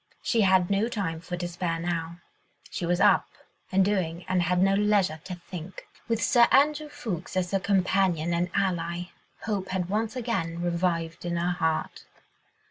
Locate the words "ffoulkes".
6.89-7.37